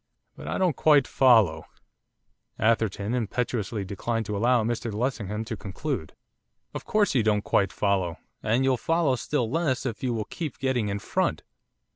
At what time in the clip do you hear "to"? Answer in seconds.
4.25-4.35, 5.45-5.55